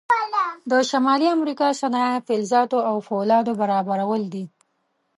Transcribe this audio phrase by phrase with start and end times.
[0.71, 4.45] د شمالي امریکا صنایع فلزاتو او فولادو برابرول دي.